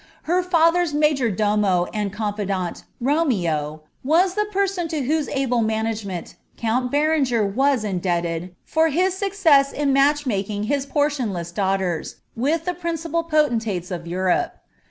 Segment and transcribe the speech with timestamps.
[0.23, 6.89] Her fiither^s major domo and confidant, Romeo,' was the person to whose able management count
[6.89, 13.21] Berenger was indebted for his success in match ing his portionless daughters, with the principal
[13.23, 14.55] potentates of Europe.